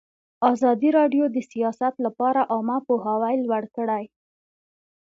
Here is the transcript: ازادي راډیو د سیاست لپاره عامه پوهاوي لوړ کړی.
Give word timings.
ازادي 0.51 0.89
راډیو 0.97 1.23
د 1.31 1.37
سیاست 1.51 1.95
لپاره 2.05 2.41
عامه 2.53 2.77
پوهاوي 2.87 3.35
لوړ 3.45 3.63
کړی. 3.75 4.03